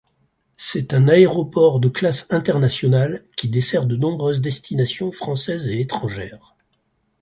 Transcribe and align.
C’est 0.57 0.95
un 0.95 1.07
aéroport 1.07 1.79
de 1.79 1.87
classe 1.87 2.25
internationale, 2.31 3.23
qui 3.37 3.49
dessert 3.49 3.85
de 3.85 3.95
nombreuses 3.95 4.41
destinations 4.41 5.11
françaises 5.11 5.67
et 5.67 5.79
étrangères. 5.79 6.55